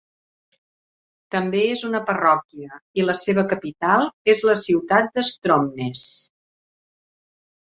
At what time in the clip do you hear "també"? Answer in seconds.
1.35-1.59